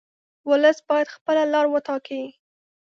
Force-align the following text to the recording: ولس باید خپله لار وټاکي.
ولس 0.49 0.77
باید 0.89 1.13
خپله 1.15 1.43
لار 1.53 1.65
وټاکي. 1.69 2.23